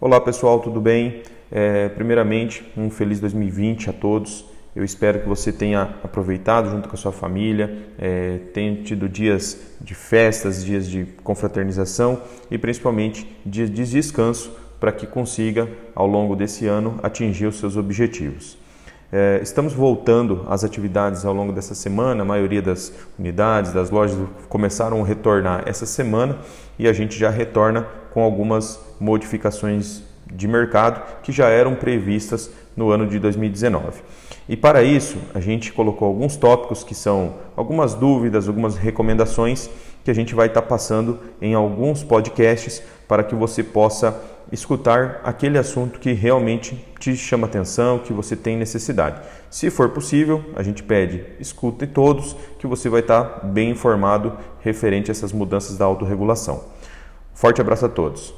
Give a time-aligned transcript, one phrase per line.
[0.00, 1.24] Olá pessoal, tudo bem?
[1.50, 4.44] É, primeiramente, um feliz 2020 a todos.
[4.76, 9.58] Eu espero que você tenha aproveitado junto com a sua família, é, tenha tido dias
[9.80, 16.36] de festas, dias de confraternização e principalmente dias de descanso para que consiga, ao longo
[16.36, 18.56] desse ano, atingir os seus objetivos.
[19.10, 24.18] É, estamos voltando às atividades ao longo dessa semana, a maioria das unidades, das lojas
[24.50, 26.38] começaram a retornar essa semana
[26.78, 32.90] e a gente já retorna com algumas modificações de mercado que já eram previstas no
[32.90, 34.02] ano de 2019.
[34.46, 39.70] E para isso, a gente colocou alguns tópicos que são algumas dúvidas, algumas recomendações
[40.04, 44.14] que a gente vai estar passando em alguns podcasts para que você possa
[44.50, 49.20] escutar aquele assunto que realmente te chama atenção, que você tem necessidade.
[49.50, 55.10] Se for possível, a gente pede escute todos, que você vai estar bem informado referente
[55.10, 56.64] a essas mudanças da autorregulação.
[57.34, 58.34] Forte abraço a todos.